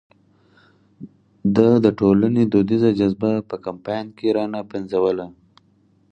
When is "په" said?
3.49-3.55